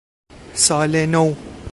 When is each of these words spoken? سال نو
سال 0.53 1.05
نو 1.05 1.35